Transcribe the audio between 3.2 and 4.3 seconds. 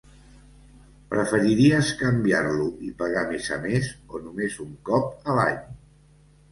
mes a mes o